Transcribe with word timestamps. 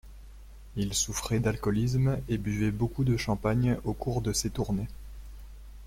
Il 0.77 0.95
souffrait 0.95 1.37
d'alcoolisme 1.39 2.19
et 2.27 2.39
buvait 2.39 2.71
beaucoup 2.71 3.03
de 3.03 3.17
champagne 3.17 3.77
au 3.83 3.93
cours 3.93 4.21
de 4.23 4.33
ses 4.33 4.49
tournées. 4.49 4.87